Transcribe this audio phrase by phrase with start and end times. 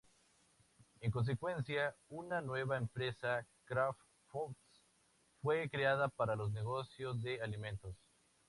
[1.01, 3.99] En consecuencia, una nueva empresa, Kraft
[4.31, 4.57] Foods,
[5.43, 7.95] fue creada para los negocios de alimentos.